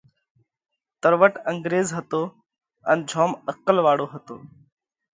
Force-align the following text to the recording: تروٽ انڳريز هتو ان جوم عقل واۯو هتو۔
تروٽ 1.01 1.33
انڳريز 1.49 1.87
هتو 1.97 2.21
ان 2.91 2.99
جوم 3.09 3.31
عقل 3.51 3.77
واۯو 3.85 4.05
هتو۔ 4.13 4.35